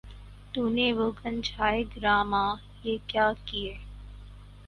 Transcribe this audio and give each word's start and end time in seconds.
تو 0.53 0.61
نے 0.69 0.87
وہ 0.93 1.07
گنج 1.19 1.45
ہائے 1.57 1.81
گراں 1.91 2.23
مایہ 2.25 2.95
کیا 3.09 3.27
کیے 3.45 3.73